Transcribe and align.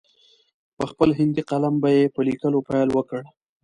په 0.77 0.83
خپل 0.91 1.09
هندي 1.19 1.41
قلم 1.49 1.75
به 1.81 1.89
یې 1.97 2.05
په 2.13 2.19
لیکلو 2.27 2.59
پیل 2.69 2.89
وکړ. 2.93 3.21